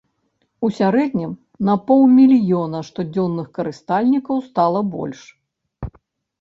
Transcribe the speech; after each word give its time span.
У 0.67 0.69
сярэднім 0.77 1.35
на 1.67 1.75
паўмільёна 1.91 2.79
штодзённых 2.89 3.47
карыстальнікаў 3.61 4.35
стала 4.51 4.85
больш. 4.99 5.21